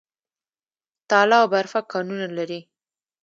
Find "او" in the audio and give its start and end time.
1.41-1.47